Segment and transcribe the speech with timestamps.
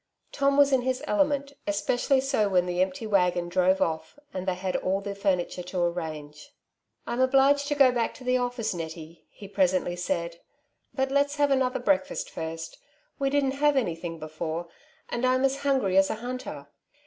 [0.31, 4.47] Tom was in his element, espe cially so when the empty waggon drove ofiF, and
[4.47, 6.47] they had all the furniture to arrange..^^
[7.05, 10.37] I'm obliged to go back to the office, Netty,'' he presently said,"
[10.95, 12.79] but let's have another breakfast first;
[13.19, 14.67] we didn't have anything before,
[15.07, 15.81] and I am as G 2 ^ 84" Two Sides to every Question.
[15.83, 16.15] hangry as a
[16.55, 16.67] hunter.